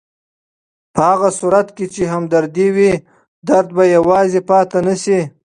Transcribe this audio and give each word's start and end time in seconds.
په 0.93 1.01
هغه 1.09 1.29
صورت 1.39 1.67
کې 1.75 1.85
چې 1.93 2.03
همدردي 2.13 2.67
وي، 2.75 2.93
درد 3.47 3.69
به 3.75 3.83
یوازې 3.95 4.41
پاتې 4.49 4.79
نه 4.87 4.95
شي. 5.03 5.19